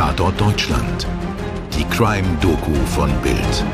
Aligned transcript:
Tatort 0.00 0.40
Deutschland. 0.40 1.06
Die 1.74 1.84
Crime-Doku 1.84 2.72
von 2.86 3.12
Bild. 3.20 3.64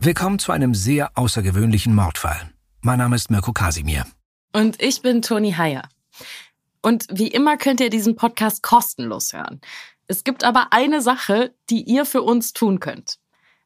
Willkommen 0.00 0.38
zu 0.38 0.52
einem 0.52 0.74
sehr 0.74 1.10
außergewöhnlichen 1.16 1.94
Mordfall. 1.94 2.50
Mein 2.80 2.98
Name 2.98 3.14
ist 3.14 3.30
Mirko 3.30 3.52
Kasimir. 3.52 4.06
Und 4.54 4.82
ich 4.82 5.02
bin 5.02 5.20
Toni 5.20 5.52
Heyer. 5.52 5.82
Und 6.80 7.08
wie 7.10 7.28
immer 7.28 7.58
könnt 7.58 7.80
ihr 7.80 7.90
diesen 7.90 8.16
Podcast 8.16 8.62
kostenlos 8.62 9.34
hören. 9.34 9.60
Es 10.06 10.24
gibt 10.24 10.42
aber 10.42 10.68
eine 10.70 11.02
Sache, 11.02 11.54
die 11.68 11.82
ihr 11.82 12.06
für 12.06 12.22
uns 12.22 12.54
tun 12.54 12.80
könnt. 12.80 13.18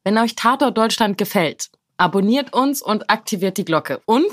Wenn 0.02 0.18
euch 0.18 0.34
Tatort 0.34 0.76
Deutschland 0.76 1.16
gefällt, 1.16 1.70
abonniert 1.96 2.52
uns 2.52 2.82
und 2.82 3.08
aktiviert 3.08 3.56
die 3.56 3.64
Glocke. 3.64 4.02
Und 4.04 4.32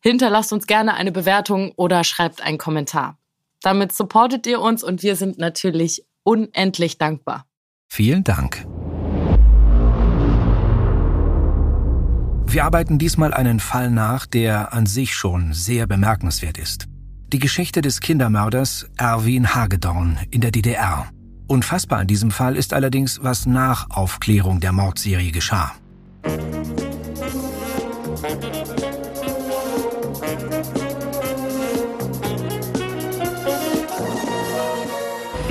hinterlasst 0.00 0.54
uns 0.54 0.66
gerne 0.66 0.94
eine 0.94 1.12
Bewertung 1.12 1.72
oder 1.76 2.02
schreibt 2.02 2.40
einen 2.40 2.56
Kommentar. 2.56 3.19
Damit 3.62 3.92
supportet 3.92 4.46
ihr 4.46 4.60
uns 4.60 4.82
und 4.82 5.02
wir 5.02 5.16
sind 5.16 5.38
natürlich 5.38 6.04
unendlich 6.22 6.98
dankbar. 6.98 7.46
Vielen 7.88 8.24
Dank. 8.24 8.66
Wir 12.46 12.64
arbeiten 12.64 12.98
diesmal 12.98 13.32
einen 13.32 13.60
Fall 13.60 13.90
nach, 13.90 14.26
der 14.26 14.72
an 14.72 14.86
sich 14.86 15.14
schon 15.14 15.52
sehr 15.52 15.86
bemerkenswert 15.86 16.58
ist. 16.58 16.86
Die 17.32 17.38
Geschichte 17.38 17.80
des 17.80 18.00
Kindermörders 18.00 18.88
Erwin 18.96 19.54
Hagedorn 19.54 20.18
in 20.30 20.40
der 20.40 20.50
DDR. 20.50 21.08
Unfassbar 21.46 22.00
an 22.00 22.08
diesem 22.08 22.32
Fall 22.32 22.56
ist 22.56 22.72
allerdings, 22.72 23.22
was 23.22 23.46
nach 23.46 23.90
Aufklärung 23.90 24.58
der 24.58 24.72
Mordserie 24.72 25.30
geschah. 25.30 25.72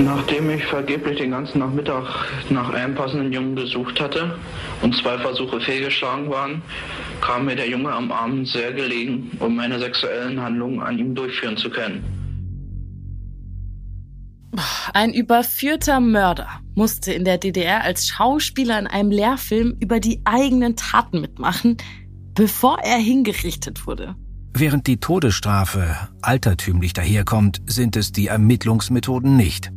Nachdem 0.04 0.50
ich 0.50 0.66
vergeblich 0.66 1.18
den 1.18 1.32
ganzen 1.32 1.60
Nachmittag 1.60 2.06
nach 2.50 2.70
einem 2.70 2.96
passenden 2.96 3.34
Jungen 3.34 3.58
gesucht 3.58 4.00
hatte 4.00 4.40
und 4.82 4.96
zwei 4.96 5.18
Versuche 5.18 5.60
fehlgeschlagen 5.60 6.30
waren, 6.30 6.62
kam 7.20 7.46
mir 7.46 7.58
der 7.58 7.70
Junge 7.70 7.92
am 7.92 8.10
Abend 8.10 8.48
sehr 8.48 8.72
gelegen, 8.72 9.30
um 9.40 9.58
meine 9.58 9.78
sexuellen 9.78 10.42
Handlungen 10.42 10.82
an 10.82 10.98
ihm 10.98 11.16
durchführen 11.16 11.58
zu 11.58 11.70
können. 11.70 12.06
Ein 14.94 15.14
überführter 15.14 16.00
Mörder 16.00 16.48
musste 16.76 17.12
in 17.12 17.26
der 17.26 17.38
DDR 17.38 17.84
als 17.84 18.08
Schauspieler 18.08 18.80
in 18.80 18.88
einem 18.88 19.12
Lehrfilm 19.12 19.76
über 19.82 20.00
die 20.00 20.22
eigenen 20.24 20.78
Taten 20.78 21.20
mitmachen, 21.20 21.76
bevor 22.36 22.80
er 22.80 22.98
hingerichtet 22.98 23.86
wurde. 23.86 24.16
Während 24.54 24.88
die 24.88 24.98
Todesstrafe 24.98 25.96
altertümlich 26.22 26.94
daherkommt, 26.94 27.62
sind 27.66 27.98
es 27.98 28.14
die 28.14 28.28
Ermittlungsmethoden 28.28 29.36
nicht. 29.36 29.72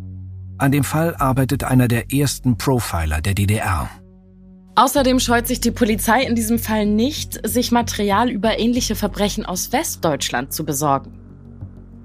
An 0.59 0.73
dem 0.73 0.85
Fall 0.85 1.17
arbeitet 1.17 1.65
einer 1.65 1.89
der 1.89 2.13
ersten 2.13 2.57
Profiler 2.57 3.21
der 3.21 3.35
DDR. 3.35 3.89
Außerdem 4.75 5.21
scheut 5.21 5.47
sich 5.47 5.61
die 5.61 5.71
Polizei 5.71 6.23
in 6.23 6.35
diesem 6.35 6.59
Fall 6.59 6.87
nicht, 6.87 7.47
sich 7.47 7.73
Material 7.73 8.31
über 8.31 8.59
ähnliche 8.59 8.95
Verbrechen 8.95 9.45
aus 9.45 9.73
Westdeutschland 9.73 10.53
zu 10.53 10.65
besorgen. 10.65 11.13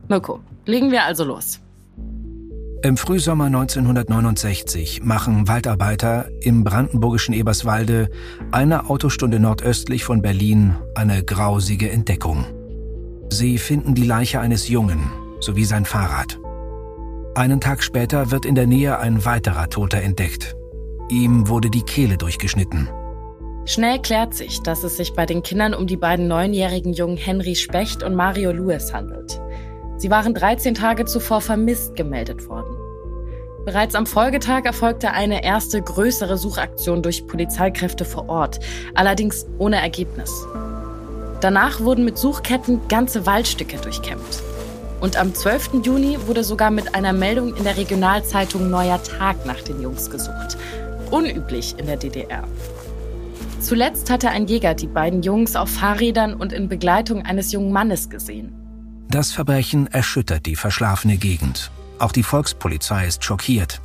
Mirko, 0.09 0.42
legen 0.66 0.92
wir 0.92 1.04
also 1.04 1.23
los. 1.23 1.59
Im 2.84 2.95
Frühsommer 2.95 3.45
1969 3.45 5.02
machen 5.04 5.48
Waldarbeiter 5.48 6.30
im 6.42 6.64
brandenburgischen 6.64 7.34
Eberswalde, 7.34 8.09
eine 8.52 8.89
Autostunde 8.89 9.39
nordöstlich 9.39 10.04
von 10.04 10.22
Berlin, 10.22 10.76
eine 10.94 11.23
grausige 11.23 11.89
Entdeckung. 11.89 12.45
Sie 13.30 13.58
finden 13.58 13.95
die 13.95 14.06
Leiche 14.06 14.39
eines 14.39 14.67
Jungen 14.67 15.09
sowie 15.39 15.66
sein 15.66 15.86
Fahrrad. 15.86 16.39
Einen 17.38 17.61
Tag 17.61 17.83
später 17.83 18.31
wird 18.31 18.47
in 18.47 18.55
der 18.55 18.66
Nähe 18.66 18.97
ein 18.97 19.23
weiterer 19.23 19.69
Toter 19.69 20.02
entdeckt. 20.02 20.55
Ihm 21.08 21.48
wurde 21.48 21.70
die 21.70 21.83
Kehle 21.83 22.17
durchgeschnitten. 22.17 22.89
Schnell 23.65 24.02
klärt 24.02 24.33
sich, 24.33 24.64
dass 24.64 24.83
es 24.83 24.98
sich 24.98 25.14
bei 25.14 25.27
den 25.27 25.43
Kindern 25.43 25.76
um 25.76 25.86
die 25.86 25.97
beiden 25.97 26.27
neunjährigen 26.27 26.93
Jungen 26.93 27.15
Henry 27.15 27.53
Specht 27.53 28.02
und 28.02 28.15
Mario 28.15 28.52
Lewis 28.52 28.92
handelt. 28.92 29.39
Sie 29.97 30.09
waren 30.09 30.33
13 30.33 30.73
Tage 30.73 31.05
zuvor 31.05 31.42
vermisst 31.42 31.95
gemeldet 31.95 32.49
worden. 32.49 32.76
Bereits 33.65 33.93
am 33.93 34.08
Folgetag 34.08 34.65
erfolgte 34.65 35.11
eine 35.11 35.43
erste 35.43 35.80
größere 35.80 36.39
Suchaktion 36.39 37.03
durch 37.03 37.27
Polizeikräfte 37.27 38.03
vor 38.03 38.30
Ort, 38.30 38.61
allerdings 38.95 39.45
ohne 39.59 39.80
Ergebnis. 39.80 40.47
Danach 41.42 41.81
wurden 41.81 42.03
mit 42.03 42.17
Suchketten 42.17 42.87
ganze 42.87 43.27
Waldstücke 43.27 43.77
durchkämmt. 43.77 44.42
Und 44.99 45.15
am 45.15 45.35
12. 45.35 45.83
Juni 45.83 46.17
wurde 46.25 46.43
sogar 46.43 46.71
mit 46.71 46.95
einer 46.95 47.13
Meldung 47.13 47.55
in 47.55 47.63
der 47.63 47.77
Regionalzeitung 47.77 48.69
Neuer 48.69 49.02
Tag 49.03 49.45
nach 49.45 49.61
den 49.61 49.81
Jungs 49.81 50.09
gesucht. 50.09 50.58
Unüblich 51.11 51.75
in 51.77 51.85
der 51.85 51.97
DDR. 51.97 52.43
Zuletzt 53.59 54.09
hatte 54.09 54.30
ein 54.30 54.47
Jäger 54.47 54.73
die 54.73 54.87
beiden 54.87 55.21
Jungs 55.21 55.55
auf 55.55 55.69
Fahrrädern 55.69 56.33
und 56.33 56.53
in 56.53 56.67
Begleitung 56.67 57.25
eines 57.25 57.52
jungen 57.52 57.71
Mannes 57.71 58.09
gesehen. 58.09 58.53
Das 59.09 59.31
Verbrechen 59.31 59.87
erschüttert 59.87 60.45
die 60.45 60.55
verschlafene 60.55 61.17
Gegend. 61.17 61.71
Auch 61.99 62.11
die 62.11 62.23
Volkspolizei 62.23 63.08
ist 63.08 63.23
schockiert. 63.23 63.81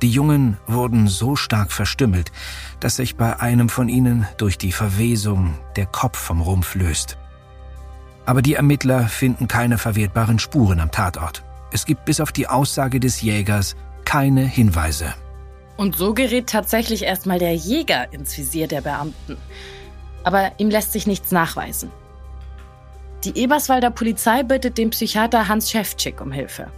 Die 0.00 0.10
Jungen 0.10 0.56
wurden 0.66 1.06
so 1.06 1.36
stark 1.36 1.70
verstümmelt, 1.70 2.32
dass 2.80 2.96
sich 2.96 3.16
bei 3.16 3.38
einem 3.38 3.68
von 3.68 3.88
ihnen 3.88 4.26
durch 4.36 4.58
die 4.58 4.72
Verwesung 4.72 5.54
der 5.76 5.86
Kopf 5.86 6.18
vom 6.18 6.40
Rumpf 6.40 6.74
löst. 6.74 7.18
Aber 8.26 8.42
die 8.42 8.54
Ermittler 8.54 9.08
finden 9.08 9.48
keine 9.48 9.78
verwertbaren 9.78 10.38
Spuren 10.38 10.80
am 10.80 10.90
Tatort. 10.90 11.42
Es 11.72 11.86
gibt 11.86 12.04
bis 12.04 12.20
auf 12.20 12.32
die 12.32 12.48
Aussage 12.48 13.00
des 13.00 13.22
Jägers 13.22 13.76
keine 14.04 14.42
Hinweise. 14.42 15.14
Und 15.76 15.96
so 15.96 16.14
gerät 16.14 16.48
tatsächlich 16.48 17.02
erstmal 17.02 17.38
der 17.38 17.54
Jäger 17.54 18.12
ins 18.12 18.36
Visier 18.36 18.68
der 18.68 18.82
Beamten. 18.82 19.36
Aber 20.22 20.52
ihm 20.58 20.70
lässt 20.70 20.92
sich 20.92 21.06
nichts 21.06 21.32
nachweisen. 21.32 21.90
Die 23.24 23.38
Eberswalder 23.38 23.90
Polizei 23.90 24.42
bittet 24.42 24.78
den 24.78 24.90
Psychiater 24.90 25.48
Hans 25.48 25.70
Schäfczyk 25.70 26.20
um 26.20 26.30
Hilfe. 26.30 26.68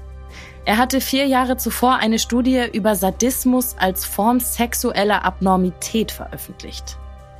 Er 0.66 0.78
hatte 0.78 1.00
vier 1.00 1.26
Jahre 1.26 1.56
zuvor 1.56 1.96
eine 1.96 2.18
Studie 2.18 2.64
über 2.72 2.94
Sadismus 2.94 3.76
als 3.78 4.04
Form 4.06 4.40
sexueller 4.40 5.24
Abnormität 5.24 6.10
veröffentlicht. 6.10 6.98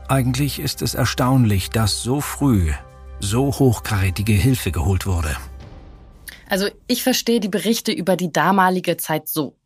Eigentlich 0.08 0.58
ist 0.58 0.82
es 0.82 0.94
erstaunlich, 0.94 1.70
dass 1.70 2.02
so 2.02 2.20
früh 2.20 2.72
so 3.24 3.46
hochkarätige 3.46 4.32
Hilfe 4.32 4.70
geholt 4.70 5.06
wurde. 5.06 5.36
Also 6.48 6.68
ich 6.86 7.02
verstehe 7.02 7.40
die 7.40 7.48
Berichte 7.48 7.90
über 7.90 8.16
die 8.16 8.32
damalige 8.32 8.96
Zeit 8.96 9.28
so. 9.28 9.56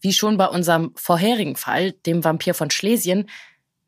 Wie 0.00 0.12
schon 0.12 0.36
bei 0.36 0.46
unserem 0.46 0.92
vorherigen 0.94 1.56
Fall, 1.56 1.92
dem 1.92 2.22
Vampir 2.22 2.54
von 2.54 2.70
Schlesien, 2.70 3.28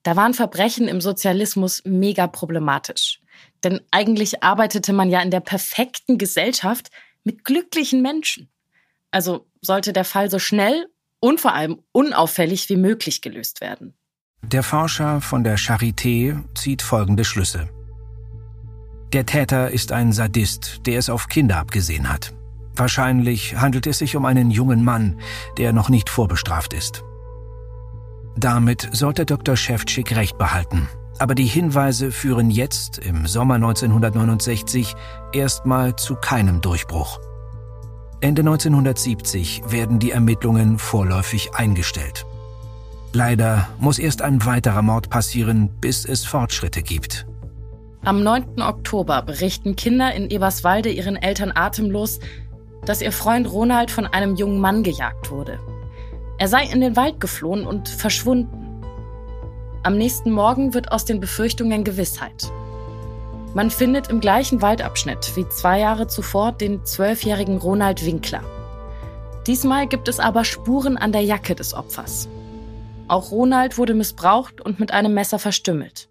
da 0.03 0.17
waren 0.17 0.35
Verbrechen 0.35 0.89
im 0.89 1.01
Sozialismus 1.01 1.83
mega 1.85 2.27
problematisch. 2.27 3.21
Denn 3.63 3.81
eigentlich 3.91 4.43
arbeitete 4.43 4.93
man 4.93 5.11
ja 5.11 5.21
in 5.21 5.31
der 5.31 5.41
perfekten 5.41 6.17
Gesellschaft 6.17 6.91
mit 7.23 7.45
glücklichen 7.45 8.03
Menschen. 8.03 8.49
Also 9.11 9.47
sollte 9.61 9.93
der 9.93 10.05
Fall 10.05 10.31
so 10.31 10.39
schnell 10.39 10.87
und 11.21 11.41
vor 11.41 11.55
allem 11.55 11.83
unauffällig 11.93 12.69
wie 12.69 12.77
möglich 12.77 13.21
gelöst 13.21 13.61
werden. 13.61 13.95
Der 14.43 14.63
Forscher 14.63 15.21
von 15.21 15.43
der 15.45 15.59
Charité 15.59 16.43
zieht 16.55 16.83
folgende 16.83 17.25
Schlüsse. 17.25 17.69
Der 19.13 19.25
Täter 19.25 19.71
ist 19.71 19.93
ein 19.93 20.13
Sadist, 20.13 20.81
der 20.87 20.99
es 20.99 21.09
auf 21.09 21.29
Kinder 21.29 21.59
abgesehen 21.59 22.09
hat. 22.09 22.35
Wahrscheinlich 22.75 23.57
handelt 23.57 23.87
es 23.87 23.99
sich 23.99 24.17
um 24.17 24.25
einen 24.25 24.51
jungen 24.51 24.85
Mann, 24.85 25.19
der 25.57 25.73
noch 25.73 25.89
nicht 25.89 26.11
vorbestraft 26.11 26.73
ist. 26.73 27.05
Damit 28.37 28.89
sollte 28.93 29.25
Dr. 29.25 29.57
Schäftschick 29.57 30.15
recht 30.15 30.37
behalten. 30.37 30.89
Aber 31.19 31.35
die 31.35 31.47
Hinweise 31.47 32.13
führen 32.13 32.51
jetzt, 32.51 32.99
im 32.99 33.27
Sommer 33.27 33.55
1969, 33.55 34.95
erstmal 35.33 35.97
zu 35.97 36.17
keinem 36.17 36.61
Durchbruch. 36.61 37.19
Ende 38.21 38.43
1970 38.43 39.63
werden 39.69 39.99
die 39.99 40.11
Ermittlungen 40.11 40.79
vorläufig 40.79 41.55
eingestellt. 41.55 42.27
Leider 43.13 43.69
muss 43.79 43.99
erst 43.99 44.21
ein 44.21 44.45
weiterer 44.45 44.83
Mord 44.83 45.09
passieren, 45.09 45.71
bis 45.81 46.05
es 46.05 46.27
Fortschritte 46.27 46.83
gibt. 46.83 47.27
Am 48.07 48.23
9. 48.23 48.63
Oktober 48.63 49.21
berichten 49.21 49.75
Kinder 49.75 50.15
in 50.15 50.31
Eberswalde 50.31 50.91
ihren 50.91 51.17
Eltern 51.17 51.51
atemlos, 51.53 52.21
dass 52.85 53.03
ihr 53.03 53.11
Freund 53.11 53.51
Ronald 53.51 53.91
von 53.91 54.07
einem 54.07 54.37
jungen 54.37 54.61
Mann 54.61 54.85
gejagt 54.85 55.33
wurde. 55.33 55.59
Er 56.39 56.47
sei 56.47 56.67
in 56.67 56.81
den 56.81 56.95
Wald 56.95 57.19
geflohen 57.19 57.67
und 57.67 57.89
verschwunden. 57.89 58.81
Am 59.83 59.99
nächsten 59.99 60.31
Morgen 60.31 60.73
wird 60.73 60.93
aus 60.93 61.05
den 61.05 61.19
Befürchtungen 61.19 61.83
Gewissheit. 61.83 62.53
Man 63.55 63.73
findet 63.73 64.07
im 64.07 64.21
gleichen 64.21 64.63
Waldabschnitt 64.63 65.33
wie 65.35 65.49
zwei 65.49 65.81
Jahre 65.81 66.07
zuvor 66.07 66.53
den 66.53 66.85
zwölfjährigen 66.85 67.57
Ronald 67.57 68.07
Winkler. 68.07 68.45
Diesmal 69.49 69.89
gibt 69.89 70.07
es 70.07 70.21
aber 70.21 70.45
Spuren 70.45 70.97
an 70.97 71.11
der 71.11 71.23
Jacke 71.23 71.57
des 71.57 71.75
Opfers. 71.75 72.29
Auch 73.09 73.33
Ronald 73.33 73.79
wurde 73.79 73.95
missbraucht 73.95 74.61
und 74.61 74.79
mit 74.79 74.93
einem 74.93 75.13
Messer 75.13 75.41
verstümmelt. 75.41 76.09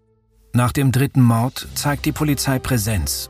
Nach 0.56 0.72
dem 0.72 0.90
dritten 0.90 1.20
Mord 1.20 1.68
zeigt 1.74 2.06
die 2.06 2.12
Polizei 2.12 2.58
Präsenz, 2.58 3.28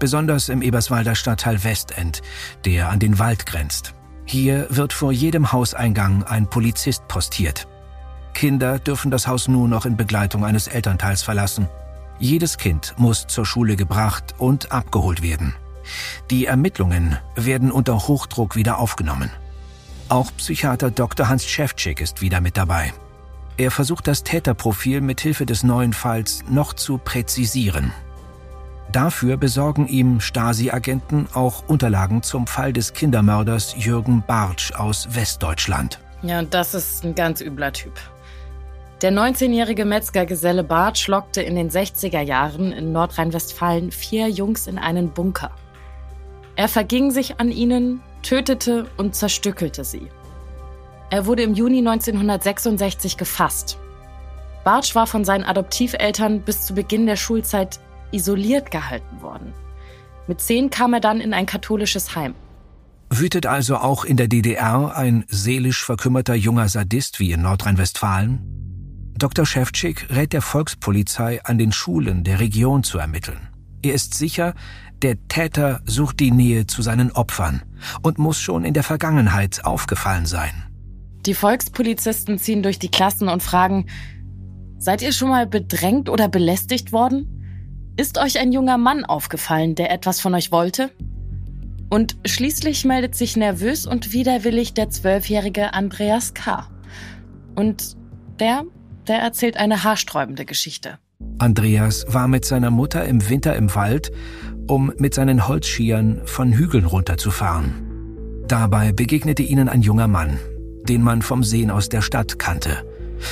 besonders 0.00 0.48
im 0.48 0.60
Eberswalder 0.60 1.14
Stadtteil 1.14 1.62
Westend, 1.62 2.20
der 2.64 2.88
an 2.88 2.98
den 2.98 3.20
Wald 3.20 3.46
grenzt. 3.46 3.94
Hier 4.24 4.66
wird 4.70 4.92
vor 4.92 5.12
jedem 5.12 5.52
Hauseingang 5.52 6.24
ein 6.24 6.50
Polizist 6.50 7.06
postiert. 7.06 7.68
Kinder 8.32 8.80
dürfen 8.80 9.12
das 9.12 9.28
Haus 9.28 9.46
nur 9.46 9.68
noch 9.68 9.86
in 9.86 9.96
Begleitung 9.96 10.44
eines 10.44 10.66
Elternteils 10.66 11.22
verlassen. 11.22 11.68
Jedes 12.18 12.58
Kind 12.58 12.94
muss 12.96 13.28
zur 13.28 13.46
Schule 13.46 13.76
gebracht 13.76 14.34
und 14.38 14.72
abgeholt 14.72 15.22
werden. 15.22 15.54
Die 16.32 16.46
Ermittlungen 16.46 17.18
werden 17.36 17.70
unter 17.70 18.08
Hochdruck 18.08 18.56
wieder 18.56 18.80
aufgenommen. 18.80 19.30
Auch 20.08 20.32
Psychiater 20.38 20.90
Dr. 20.90 21.28
Hans 21.28 21.46
Schäfczyk 21.46 22.00
ist 22.00 22.20
wieder 22.20 22.40
mit 22.40 22.56
dabei. 22.56 22.92
Er 23.56 23.70
versucht 23.70 24.08
das 24.08 24.24
Täterprofil 24.24 25.00
mit 25.00 25.20
Hilfe 25.20 25.46
des 25.46 25.62
neuen 25.62 25.92
Falls 25.92 26.42
noch 26.48 26.72
zu 26.72 26.98
präzisieren. 26.98 27.92
Dafür 28.90 29.36
besorgen 29.36 29.86
ihm 29.88 30.20
Stasi-Agenten 30.20 31.28
auch 31.34 31.68
Unterlagen 31.68 32.22
zum 32.22 32.46
Fall 32.46 32.72
des 32.72 32.92
Kindermörders 32.92 33.74
Jürgen 33.76 34.24
Bartsch 34.26 34.72
aus 34.72 35.08
Westdeutschland. 35.14 36.00
Ja, 36.22 36.42
das 36.42 36.74
ist 36.74 37.04
ein 37.04 37.14
ganz 37.14 37.40
übler 37.40 37.72
Typ. 37.72 37.92
Der 39.02 39.12
19-jährige 39.12 39.84
Metzgergeselle 39.84 40.64
Bartsch 40.64 41.08
lockte 41.08 41.42
in 41.42 41.56
den 41.56 41.70
60er 41.70 42.20
Jahren 42.20 42.72
in 42.72 42.92
Nordrhein-Westfalen 42.92 43.90
vier 43.90 44.28
Jungs 44.28 44.66
in 44.66 44.78
einen 44.78 45.10
Bunker. 45.10 45.50
Er 46.56 46.68
verging 46.68 47.10
sich 47.10 47.40
an 47.40 47.50
ihnen, 47.50 48.00
tötete 48.22 48.86
und 48.96 49.14
zerstückelte 49.14 49.84
sie. 49.84 50.08
Er 51.14 51.26
wurde 51.26 51.44
im 51.44 51.54
Juni 51.54 51.78
1966 51.78 53.16
gefasst. 53.16 53.78
Bartsch 54.64 54.96
war 54.96 55.06
von 55.06 55.24
seinen 55.24 55.44
Adoptiveltern 55.44 56.40
bis 56.40 56.62
zu 56.62 56.74
Beginn 56.74 57.06
der 57.06 57.14
Schulzeit 57.14 57.78
isoliert 58.10 58.72
gehalten 58.72 59.22
worden. 59.22 59.52
Mit 60.26 60.40
zehn 60.40 60.70
kam 60.70 60.92
er 60.92 60.98
dann 60.98 61.20
in 61.20 61.32
ein 61.32 61.46
katholisches 61.46 62.16
Heim. 62.16 62.34
Wütet 63.10 63.46
also 63.46 63.76
auch 63.76 64.04
in 64.04 64.16
der 64.16 64.26
DDR 64.26 64.96
ein 64.96 65.24
seelisch 65.28 65.84
verkümmerter 65.84 66.34
junger 66.34 66.68
Sadist 66.68 67.20
wie 67.20 67.30
in 67.30 67.42
Nordrhein-Westfalen? 67.42 68.40
Dr. 69.16 69.46
Schäfczyk 69.46 70.08
rät 70.10 70.32
der 70.32 70.42
Volkspolizei, 70.42 71.44
an 71.44 71.58
den 71.58 71.70
Schulen 71.70 72.24
der 72.24 72.40
Region 72.40 72.82
zu 72.82 72.98
ermitteln. 72.98 73.50
Er 73.84 73.94
ist 73.94 74.14
sicher, 74.14 74.52
der 75.02 75.28
Täter 75.28 75.80
sucht 75.84 76.18
die 76.18 76.32
Nähe 76.32 76.66
zu 76.66 76.82
seinen 76.82 77.12
Opfern 77.12 77.62
und 78.02 78.18
muss 78.18 78.40
schon 78.40 78.64
in 78.64 78.74
der 78.74 78.82
Vergangenheit 78.82 79.64
aufgefallen 79.64 80.26
sein. 80.26 80.73
Die 81.26 81.34
Volkspolizisten 81.34 82.38
ziehen 82.38 82.62
durch 82.62 82.78
die 82.78 82.90
Klassen 82.90 83.28
und 83.28 83.42
fragen, 83.42 83.86
seid 84.78 85.00
ihr 85.02 85.12
schon 85.12 85.30
mal 85.30 85.46
bedrängt 85.46 86.08
oder 86.08 86.28
belästigt 86.28 86.92
worden? 86.92 87.34
Ist 87.96 88.18
euch 88.18 88.38
ein 88.38 88.52
junger 88.52 88.76
Mann 88.76 89.04
aufgefallen, 89.04 89.74
der 89.74 89.90
etwas 89.90 90.20
von 90.20 90.34
euch 90.34 90.52
wollte? 90.52 90.90
Und 91.88 92.16
schließlich 92.26 92.84
meldet 92.84 93.14
sich 93.14 93.36
nervös 93.36 93.86
und 93.86 94.12
widerwillig 94.12 94.74
der 94.74 94.90
zwölfjährige 94.90 95.72
Andreas 95.74 96.34
K. 96.34 96.68
Und 97.54 97.96
der, 98.40 98.64
der 99.06 99.18
erzählt 99.18 99.56
eine 99.56 99.84
haarsträubende 99.84 100.44
Geschichte. 100.44 100.98
Andreas 101.38 102.04
war 102.08 102.28
mit 102.28 102.44
seiner 102.44 102.70
Mutter 102.70 103.04
im 103.04 103.28
Winter 103.28 103.54
im 103.56 103.74
Wald, 103.74 104.10
um 104.66 104.92
mit 104.98 105.14
seinen 105.14 105.46
Holzschieren 105.46 106.22
von 106.26 106.52
Hügeln 106.52 106.84
runterzufahren. 106.84 108.44
Dabei 108.48 108.92
begegnete 108.92 109.42
ihnen 109.42 109.68
ein 109.68 109.82
junger 109.82 110.08
Mann, 110.08 110.38
den 110.88 111.02
man 111.02 111.22
vom 111.22 111.42
Sehen 111.42 111.70
aus 111.70 111.88
der 111.88 112.02
Stadt 112.02 112.38
kannte. 112.38 112.84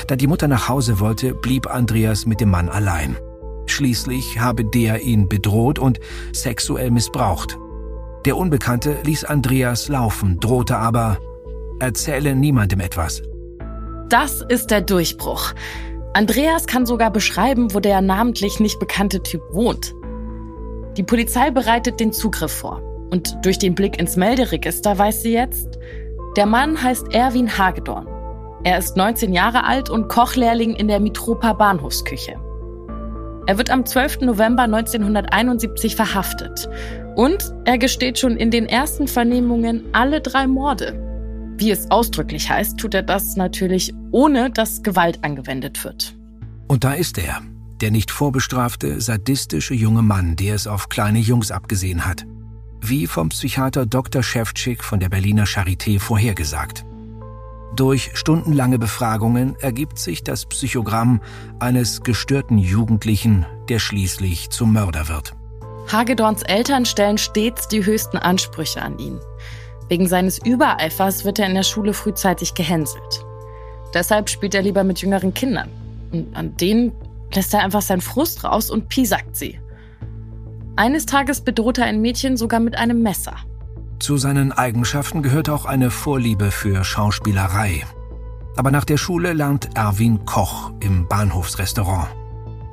Da 0.07 0.17
die 0.17 0.27
Mutter 0.27 0.49
nach 0.49 0.69
Hause 0.69 1.01
wollte, 1.01 1.35
blieb 1.35 1.67
Andreas 1.67 2.27
mit 2.27 2.41
dem 2.41 2.51
Mann 2.51 2.69
allein. 2.69 3.17
Schließlich 3.67 4.41
habe 4.41 4.65
der 4.65 5.03
ihn 5.03 5.29
bedroht 5.29 5.79
und 5.79 6.01
sexuell 6.33 6.91
missbraucht. 6.91 7.59
Der 8.25 8.37
Unbekannte 8.37 8.99
ließ 9.05 9.25
Andreas 9.25 9.89
laufen, 9.89 10.39
drohte 10.41 10.77
aber, 10.77 11.19
erzähle 11.81 12.35
niemandem 12.35 12.81
etwas. 12.81 13.23
Das 14.09 14.43
ist 14.49 14.71
der 14.71 14.83
Durchbruch. 14.83 15.55
Andreas 16.15 16.67
kann 16.67 16.85
sogar 16.87 17.11
beschreiben, 17.11 17.73
wo 17.75 17.81
der 17.81 18.01
namentlich 18.03 18.61
nicht 18.61 18.79
bekannte 18.79 19.23
Typ 19.23 19.43
wohnt. 19.51 19.95
Die 20.97 21.03
Polizei 21.03 21.51
bereitet 21.51 21.99
den 21.99 22.13
Zugriff 22.13 22.53
vor. 22.53 22.83
Und 23.11 23.37
durch 23.43 23.59
den 23.59 23.75
Blick 23.75 23.99
ins 23.99 24.17
Melderegister 24.17 24.97
weiß 24.97 25.23
sie 25.23 25.33
jetzt, 25.33 25.79
der 26.37 26.47
Mann 26.47 26.83
heißt 26.83 27.13
Erwin 27.13 27.59
Hagedorn. 27.59 28.07
Er 28.65 28.79
ist 28.79 28.97
19 28.97 29.33
Jahre 29.33 29.65
alt 29.65 29.91
und 29.91 30.09
Kochlehrling 30.09 30.75
in 30.75 30.89
der 30.89 31.01
Mitropa 31.01 31.53
Bahnhofsküche. 31.53 32.37
Er 33.47 33.59
wird 33.59 33.71
am 33.71 33.85
12. 33.85 34.21
November 34.21 34.63
1971 34.63 35.97
verhaftet. 35.97 36.69
Und 37.17 37.53
er 37.65 37.77
gesteht 37.77 38.19
schon 38.19 38.37
in 38.37 38.51
den 38.51 38.67
ersten 38.67 39.09
Vernehmungen 39.09 39.85
alle 39.93 40.21
drei 40.21 40.47
Morde. 40.47 40.99
Wie 41.59 41.71
es 41.71 41.91
ausdrücklich 41.91 42.49
heißt, 42.49 42.79
tut 42.79 42.95
er 42.95 43.03
das 43.03 43.37
natürlich 43.37 43.93
ohne, 44.11 44.51
dass 44.51 44.83
Gewalt 44.83 45.19
angewendet 45.23 45.85
wird. 45.85 46.15
Und 46.69 46.85
da 46.85 46.95
ist 46.95 47.19
er, 47.19 47.43
der 47.81 47.91
nicht 47.91 48.11
vorbestrafte, 48.11 49.01
sadistische 49.01 49.75
junge 49.75 50.03
Mann, 50.03 50.37
der 50.37 50.55
es 50.55 50.67
auf 50.67 50.89
kleine 50.89 51.19
Jungs 51.19 51.51
abgesehen 51.51 52.07
hat. 52.07 52.25
Wie 52.85 53.07
vom 53.07 53.29
Psychiater 53.29 53.87
Dr. 53.87 54.25
Schäfczyk 54.25 54.83
von 54.83 54.99
der 54.99 55.09
Berliner 55.09 55.45
Charité 55.45 56.01
vorhergesagt. 56.01 56.85
Durch 57.77 58.11
stundenlange 58.15 58.81
Befragungen 58.81 59.55
ergibt 59.61 60.01
sich 60.01 60.25
das 60.25 60.47
Psychogramm 60.47 61.21
eines 61.61 62.03
gestörten 62.03 62.59
Jugendlichen, 62.59 63.47
der 63.69 63.79
schließlich 63.79 64.51
zum 64.51 64.73
Mörder 64.73 65.07
wird. 65.07 65.37
Hagedorns 65.93 66.43
Eltern 66.43 66.85
stellen 66.85 67.19
stets 67.19 67.69
die 67.69 67.85
höchsten 67.85 68.19
Ansprüche 68.19 68.83
an 68.83 68.99
ihn. 68.99 69.21
Wegen 69.89 70.09
seines 70.09 70.45
Übereifers 70.45 71.25
wird 71.25 71.39
er 71.39 71.47
in 71.47 71.55
der 71.55 71.63
Schule 71.63 71.95
frühzeitig 71.95 72.55
gehänselt. 72.55 73.25
Deshalb 73.95 74.29
spielt 74.29 74.57
er 74.57 74.63
lieber 74.63 74.83
mit 74.83 75.01
jüngeren 75.01 75.35
Kindern. 75.35 75.71
Und 76.11 76.35
an 76.37 76.57
denen 76.57 76.91
lässt 77.33 77.55
er 77.55 77.63
einfach 77.63 77.83
seinen 77.83 78.01
Frust 78.01 78.43
raus 78.43 78.73
und 78.73 78.89
piesackt 78.89 79.37
sie. 79.37 79.61
Eines 80.77 81.05
Tages 81.07 81.43
bedroht 81.43 81.79
er 81.79 81.85
ein 81.85 82.01
Mädchen 82.01 82.37
sogar 82.37 82.61
mit 82.61 82.77
einem 82.77 83.03
Messer. 83.03 83.37
Zu 83.99 84.17
seinen 84.17 84.53
Eigenschaften 84.53 85.23
gehört 85.23 85.49
auch 85.49 85.67
eine 85.67 85.91
Vorliebe 85.91 86.51
für 86.51 86.83
Schauspielerei. 86.83 87.85
Aber 88.57 88.71
nach 88.71 88.85
der 88.85 88.97
Schule 88.97 89.33
lernt 89.33 89.77
Erwin 89.77 90.25
Koch 90.25 90.73
im 90.81 91.07
Bahnhofsrestaurant. 91.09 92.09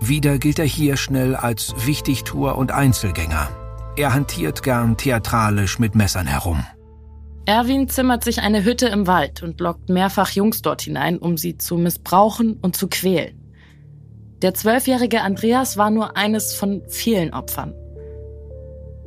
Wieder 0.01 0.38
gilt 0.40 0.60
er 0.60 0.66
hier 0.66 0.96
schnell 0.98 1.36
als 1.36 1.74
Wichtigtuer 1.86 2.57
und 2.57 2.72
Einzelgänger. 2.72 3.50
Er 3.98 4.13
hantiert 4.13 4.63
gern 4.63 4.96
theatralisch 4.96 5.78
mit 5.78 5.94
Messern 5.94 6.25
herum. 6.25 6.65
Erwin 7.46 7.89
zimmert 7.89 8.24
sich 8.24 8.41
eine 8.41 8.63
Hütte 8.63 8.88
im 8.88 9.08
Wald 9.08 9.44
und 9.44 9.60
lockt 9.60 9.89
mehrfach 9.89 10.32
Jungs 10.32 10.62
dort 10.62 10.84
hinein, 10.84 11.18
um 11.18 11.36
sie 11.36 11.58
zu 11.58 11.75
missbrauchen 11.75 12.53
und 12.62 12.77
zu 12.77 12.88
quälen. 12.88 13.39
Der 14.41 14.53
zwölfjährige 14.53 15.22
Andreas 15.22 15.75
war 15.75 15.89
nur 15.89 16.15
eines 16.15 16.53
von 16.53 16.82
vielen 16.88 17.34
Opfern. 17.34 17.74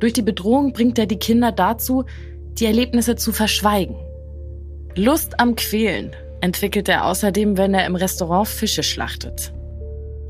Durch 0.03 0.11
die 0.11 0.21
Bedrohung 0.21 0.73
bringt 0.73 0.99
er 0.99 1.05
die 1.05 1.15
Kinder 1.15 1.53
dazu, 1.53 2.03
die 2.59 2.65
Erlebnisse 2.65 3.15
zu 3.15 3.31
verschweigen. 3.31 3.95
Lust 4.95 5.39
am 5.39 5.55
Quälen 5.55 6.11
entwickelt 6.41 6.89
er 6.89 7.05
außerdem, 7.05 7.55
wenn 7.55 7.73
er 7.73 7.85
im 7.85 7.95
Restaurant 7.95 8.49
Fische 8.49 8.83
schlachtet. 8.83 9.53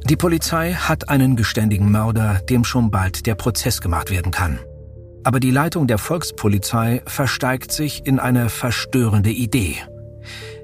Die 0.07 0.15
Polizei 0.15 0.73
hat 0.73 1.09
einen 1.09 1.35
geständigen 1.35 1.91
Mörder, 1.91 2.39
dem 2.47 2.65
schon 2.65 2.91
bald 2.91 3.25
der 3.25 3.33
Prozess 3.33 3.81
gemacht 3.81 4.11
werden 4.11 4.31
kann. 4.31 4.59
Aber 5.23 5.39
die 5.39 5.49
Leitung 5.49 5.87
der 5.87 5.97
Volkspolizei 5.97 7.01
versteigt 7.07 7.71
sich 7.71 8.05
in 8.05 8.19
eine 8.19 8.49
verstörende 8.49 9.31
Idee. 9.31 9.77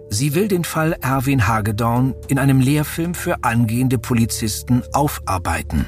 Sie 0.09 0.35
will 0.35 0.47
den 0.47 0.65
Fall 0.65 0.95
Erwin 1.01 1.47
Hagedorn 1.47 2.13
in 2.27 2.37
einem 2.37 2.59
Lehrfilm 2.59 3.15
für 3.15 3.43
angehende 3.43 3.97
Polizisten 3.97 4.83
aufarbeiten. 4.93 5.87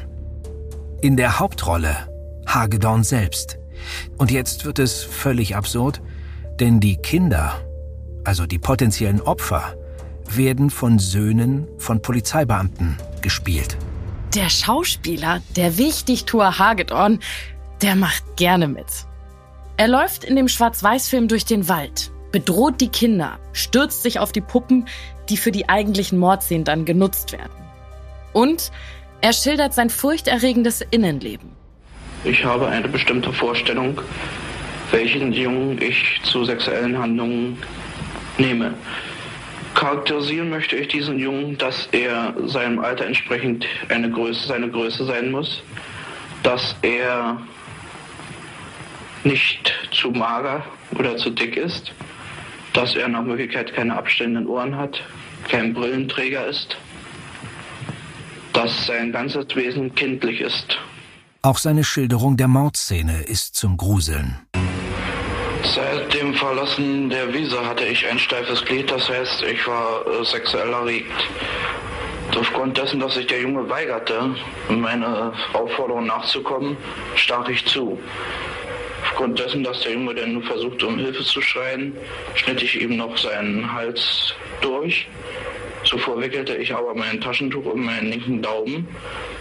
In 1.04 1.18
der 1.18 1.38
Hauptrolle 1.38 2.11
Hagedorn 2.54 3.04
selbst. 3.04 3.58
Und 4.18 4.32
jetzt 4.32 4.66
wird 4.66 4.80
es 4.80 5.04
völlig 5.04 5.56
absurd, 5.56 6.02
denn 6.60 6.80
die 6.80 6.98
Kinder, 6.98 7.54
also 8.24 8.46
die 8.46 8.60
potenziellen 8.60 9.22
Opfer, 9.22 9.76
werden 10.30 10.70
von 10.70 11.00
Söhnen 11.00 11.68
von 11.78 12.02
Polizeibeamten 12.02 12.98
gespielt. 13.22 13.78
Der 14.36 14.50
Schauspieler, 14.50 15.42
der 15.56 15.78
Wichtigtour 15.78 16.58
Hagedorn, 16.58 17.20
der 17.82 17.96
macht 17.96 18.38
gerne 18.38 18.68
mit. 18.68 18.86
Er 19.78 19.88
läuft 19.88 20.24
in 20.24 20.36
dem 20.36 20.48
Schwarz-Weiß-Film 20.48 21.28
durch 21.28 21.46
den 21.46 21.68
Wald, 21.68 22.12
bedroht 22.32 22.80
die 22.80 22.90
Kinder, 22.90 23.40
stürzt 23.52 24.04
sich 24.04 24.20
auf 24.20 24.32
die 24.32 24.42
Puppen, 24.42 24.88
die 25.30 25.38
für 25.38 25.52
die 25.52 25.68
eigentlichen 25.70 26.20
Mordszenen 26.20 26.64
dann 26.64 26.86
genutzt 26.86 27.32
werden. 27.32 27.52
Und 28.34 28.72
er 29.22 29.34
schildert 29.34 29.74
sein 29.74 29.90
furchterregendes 29.90 30.82
Innenleben. 30.92 31.61
Ich 32.24 32.46
habe 32.46 32.68
eine 32.68 32.88
bestimmte 32.88 33.34
Vorstellung, 33.34 34.00
welchen 34.92 35.34
Jungen 35.34 35.82
ich 35.82 36.22
zu 36.24 36.46
sexuellen 36.46 36.96
Handlungen 36.96 37.58
nehme. 38.38 38.76
Charakterisieren 39.74 40.52
möchte 40.52 40.76
ich 40.76 40.90
diesen 40.90 41.18
Jungen, 41.18 41.58
dass 41.58 41.88
er 41.92 42.36
seinem 42.46 42.78
Alter 42.78 43.08
entsprechend 43.08 43.66
eine 43.90 44.12
Größe, 44.12 44.48
seine 44.48 44.70
Größe 44.70 45.06
sein 45.06 45.32
muss, 45.32 45.64
dass 46.44 46.76
er 46.84 47.42
nicht 49.24 49.74
zu 49.92 50.12
mager 50.12 50.64
oder 50.92 51.18
zu 51.18 51.32
dick 51.32 51.58
ist, 51.58 51.92
dass 52.74 52.96
er 52.96 53.08
nach 53.08 53.24
Möglichkeit 53.24 53.74
keine 53.74 53.96
abstehenden 53.98 54.46
Ohren 54.46 54.78
hat, 54.78 55.02
kein 55.50 55.74
Brillenträger 55.74 56.46
ist, 56.46 56.78
dass 58.54 58.86
sein 58.86 59.12
ganzes 59.12 59.56
Wesen 59.56 59.96
kindlich 59.96 60.42
ist. 60.42 60.78
Auch 61.44 61.58
seine 61.58 61.84
Schilderung 61.84 62.38
der 62.38 62.48
Mordszene 62.48 63.24
ist 63.24 63.56
zum 63.56 63.76
Gruseln. 63.76 64.38
Seit 65.64 66.14
dem 66.14 66.36
Verlassen 66.36 67.10
der 67.10 67.34
Wiese 67.34 67.66
hatte 67.66 67.84
ich 67.84 68.06
ein 68.06 68.20
steifes 68.20 68.64
Glied, 68.64 68.92
das 68.92 69.10
heißt, 69.10 69.42
ich 69.52 69.66
war 69.66 70.06
äh, 70.06 70.24
sexuell 70.24 70.72
erregt. 70.72 71.12
Aufgrund 72.38 72.78
dessen, 72.78 73.00
dass 73.00 73.16
sich 73.16 73.26
der 73.26 73.42
Junge 73.42 73.68
weigerte, 73.68 74.36
meine 74.70 75.34
Aufforderung 75.54 76.06
nachzukommen, 76.06 76.78
stach 77.16 77.50
ich 77.50 77.66
zu. 77.66 78.00
Aufgrund 79.02 79.40
dessen, 79.40 79.64
dass 79.64 79.82
der 79.82 79.94
Junge 79.94 80.14
dann 80.14 80.34
nur 80.34 80.44
versuchte, 80.44 80.86
um 80.86 81.00
Hilfe 81.00 81.24
zu 81.24 81.42
schreien, 81.42 81.98
schnitt 82.36 82.62
ich 82.62 82.80
ihm 82.80 82.98
noch 82.98 83.18
seinen 83.18 83.74
Hals 83.74 84.36
durch. 84.62 85.08
Zuvor 85.86 86.22
wickelte 86.22 86.56
ich 86.56 86.72
aber 86.76 86.94
mein 86.94 87.20
Taschentuch 87.20 87.66
um 87.66 87.84
meinen 87.84 88.12
linken 88.12 88.44
Daumen 88.44 88.88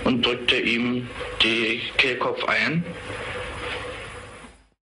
und 0.04 0.24
drückte 0.24 0.56
ihm 0.56 1.08
die 1.42 1.80
Kehlkopf 1.96 2.44
ein. 2.44 2.84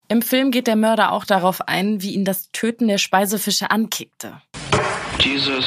Im 0.09 0.21
Film 0.21 0.51
geht 0.51 0.67
der 0.67 0.77
Mörder 0.77 1.11
auch 1.11 1.25
darauf 1.25 1.67
ein, 1.67 2.01
wie 2.01 2.13
ihn 2.13 2.23
das 2.23 2.49
Töten 2.51 2.87
der 2.87 2.97
Speisefische 2.97 3.71
ankickte. 3.71 4.41
Dieses 5.23 5.65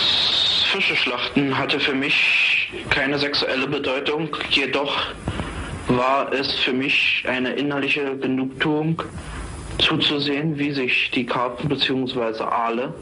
Fischeschlachten 0.73 1.59
hatte 1.59 1.79
für 1.79 1.95
mich 1.95 2.71
keine 2.89 3.19
sexuelle 3.19 3.67
Bedeutung, 3.67 4.35
jedoch 4.51 4.97
war 5.89 6.33
es 6.33 6.55
für 6.61 6.73
mich 6.73 7.25
eine 7.29 7.53
innerliche 7.53 8.17
Genugtuung 8.17 9.03
zuzusehen, 9.79 10.59
wie 10.59 10.73
sich 10.73 11.11
die 11.11 11.27
Karpfen 11.27 11.69
bzw. 11.69 12.43
Aale 12.45 12.95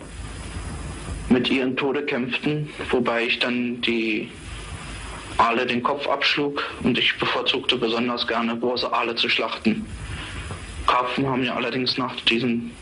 mit 1.29 1.51
ihren 1.51 1.77
Tode 1.77 2.05
kämpften, 2.05 2.71
wobei 2.91 3.25
ich 3.25 3.39
dann 3.39 3.81
die 3.83 4.31
Aale 5.39 5.67
den 5.67 5.83
Kopf 5.83 6.07
abschlug 6.07 6.63
und 6.83 6.99
ich 6.99 7.17
bevorzugte 7.19 7.77
besonders 7.77 8.27
gerne 8.27 8.59
große 8.59 8.93
Aale 8.93 9.15
zu 9.15 9.29
schlachten. 9.29 9.87
Karpfen 10.87 11.27
haben 11.27 11.45
ja 11.45 11.55
allerdings 11.55 11.97
nach 11.97 12.17
diesen 12.23 12.73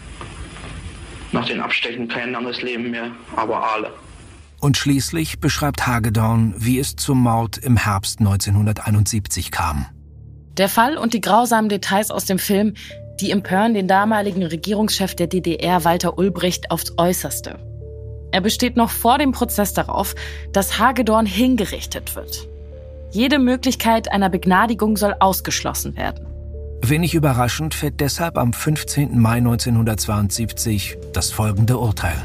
nach 1.32 1.46
den 1.46 1.60
Abstechen 1.60 2.08
kein 2.08 2.32
langes 2.32 2.62
Leben 2.62 2.90
mehr, 2.90 3.10
aber 3.34 3.62
Aale. 3.62 3.92
Und 4.60 4.76
schließlich 4.76 5.38
beschreibt 5.38 5.86
Hagedorn, 5.86 6.54
wie 6.56 6.78
es 6.78 6.96
zum 6.96 7.20
Mord 7.22 7.58
im 7.58 7.76
Herbst 7.76 8.20
1971 8.20 9.50
kam. 9.50 9.86
Der 10.56 10.68
Fall 10.68 10.96
und 10.96 11.12
die 11.12 11.20
grausamen 11.20 11.68
Details 11.68 12.10
aus 12.10 12.24
dem 12.24 12.38
Film, 12.38 12.74
die 13.20 13.30
empören 13.30 13.74
den 13.74 13.88
damaligen 13.88 14.42
Regierungschef 14.42 15.14
der 15.14 15.26
DDR 15.26 15.84
Walter 15.84 16.16
Ulbricht 16.16 16.70
aufs 16.70 16.94
äußerste. 16.96 17.58
Er 18.30 18.40
besteht 18.40 18.76
noch 18.76 18.90
vor 18.90 19.18
dem 19.18 19.32
Prozess 19.32 19.72
darauf, 19.72 20.14
dass 20.52 20.78
Hagedorn 20.78 21.26
hingerichtet 21.26 22.16
wird. 22.16 22.48
Jede 23.10 23.38
Möglichkeit 23.38 24.12
einer 24.12 24.28
Begnadigung 24.28 24.96
soll 24.96 25.14
ausgeschlossen 25.18 25.96
werden. 25.96 26.26
Wenig 26.82 27.14
überraschend 27.14 27.74
fällt 27.74 28.00
deshalb 28.00 28.36
am 28.36 28.52
15. 28.52 29.18
Mai 29.18 29.38
1972 29.38 30.98
das 31.12 31.30
folgende 31.32 31.78
Urteil. 31.78 32.16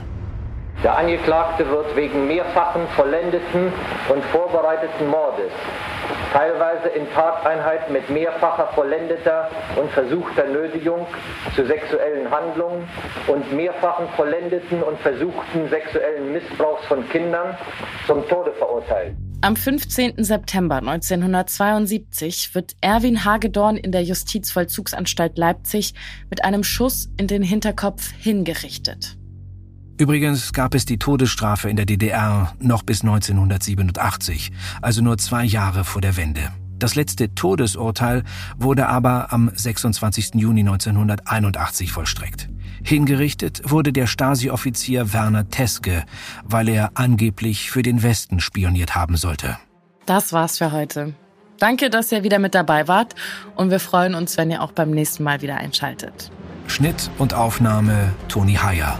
Der 0.83 0.97
Angeklagte 0.97 1.67
wird 1.69 1.95
wegen 1.95 2.27
mehrfachen 2.27 2.81
vollendeten 2.95 3.71
und 4.09 4.23
vorbereiteten 4.25 5.07
Mordes, 5.07 5.51
teilweise 6.31 6.87
in 6.89 7.09
Tateinheit 7.11 7.89
mit 7.91 8.09
mehrfacher 8.09 8.67
vollendeter 8.73 9.49
und 9.75 9.91
versuchter 9.91 10.45
Nötigung 10.47 11.05
zu 11.55 11.65
sexuellen 11.65 12.29
Handlungen 12.31 12.87
und 13.27 13.51
mehrfachen 13.53 14.07
vollendeten 14.15 14.81
und 14.81 14.99
versuchten 14.99 15.69
sexuellen 15.69 16.31
Missbrauchs 16.33 16.85
von 16.85 17.07
Kindern 17.09 17.57
zum 18.07 18.27
Tode 18.27 18.53
verurteilt. 18.53 19.15
Am 19.43 19.55
15. 19.55 20.23
September 20.23 20.75
1972 20.75 22.53
wird 22.53 22.73
Erwin 22.79 23.25
Hagedorn 23.25 23.75
in 23.75 23.91
der 23.91 24.03
Justizvollzugsanstalt 24.03 25.35
Leipzig 25.37 25.95
mit 26.29 26.45
einem 26.45 26.63
Schuss 26.63 27.09
in 27.17 27.25
den 27.25 27.41
Hinterkopf 27.41 28.11
hingerichtet. 28.19 29.17
Übrigens 30.01 30.51
gab 30.51 30.73
es 30.73 30.85
die 30.85 30.97
Todesstrafe 30.97 31.69
in 31.69 31.75
der 31.75 31.85
DDR 31.85 32.55
noch 32.57 32.81
bis 32.81 33.03
1987, 33.03 34.51
also 34.81 35.03
nur 35.03 35.19
zwei 35.19 35.45
Jahre 35.45 35.83
vor 35.83 36.01
der 36.01 36.17
Wende. 36.17 36.51
Das 36.79 36.95
letzte 36.95 37.35
Todesurteil 37.35 38.23
wurde 38.57 38.87
aber 38.87 39.31
am 39.31 39.51
26. 39.53 40.31
Juni 40.33 40.61
1981 40.61 41.91
vollstreckt. 41.91 42.49
Hingerichtet 42.83 43.61
wurde 43.69 43.93
der 43.93 44.07
Stasi-Offizier 44.07 45.13
Werner 45.13 45.49
Teske, 45.49 46.03
weil 46.45 46.69
er 46.69 46.89
angeblich 46.95 47.69
für 47.69 47.83
den 47.83 48.01
Westen 48.01 48.39
spioniert 48.39 48.95
haben 48.95 49.17
sollte. 49.17 49.59
Das 50.07 50.33
war's 50.33 50.57
für 50.57 50.71
heute. 50.71 51.13
Danke, 51.59 51.91
dass 51.91 52.11
ihr 52.11 52.23
wieder 52.23 52.39
mit 52.39 52.55
dabei 52.55 52.87
wart 52.87 53.13
und 53.55 53.69
wir 53.69 53.79
freuen 53.79 54.15
uns, 54.15 54.35
wenn 54.35 54.49
ihr 54.49 54.63
auch 54.63 54.71
beim 54.71 54.89
nächsten 54.89 55.23
Mal 55.23 55.43
wieder 55.43 55.57
einschaltet. 55.57 56.31
Schnitt 56.65 57.11
und 57.19 57.35
Aufnahme 57.35 58.13
Toni 58.29 58.55
Heyer. 58.55 58.99